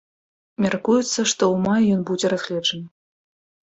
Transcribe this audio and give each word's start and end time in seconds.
Мяркуецца, 0.65 1.11
што 1.31 1.43
ў 1.51 1.53
маі 1.69 1.95
ён 1.99 2.05
будзе 2.11 2.27
разгледжаны. 2.37 2.87